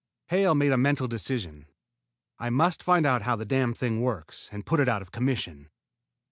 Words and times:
Hale 0.29 0.55
made 0.55 0.71
a 0.71 0.79
mental 0.79 1.07
decision. 1.07 1.67
"I 2.39 2.49
must 2.49 2.81
find 2.81 3.05
out 3.05 3.21
how 3.21 3.35
the 3.35 3.45
damned 3.45 3.77
thing 3.77 4.01
works 4.01 4.49
and 4.51 4.65
put 4.65 4.79
it 4.79 4.89
out 4.89 5.03
of 5.03 5.11
commission." 5.11 5.69